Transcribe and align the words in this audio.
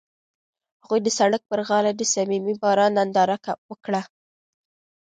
هغوی 0.83 0.99
د 1.03 1.09
سړک 1.19 1.41
پر 1.51 1.59
غاړه 1.67 1.91
د 1.95 2.01
صمیمي 2.13 2.53
باران 2.61 2.91
ننداره 2.97 3.37
وکړه. 3.69 4.01